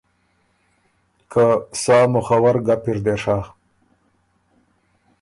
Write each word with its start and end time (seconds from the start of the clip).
که 1.31 1.45
”سا 1.81 1.97
مُخّور 2.11 2.55
ګپ 2.65 2.83
اِر 2.89 2.97
دې 3.05 3.15
ڒۀ“ 3.23 3.37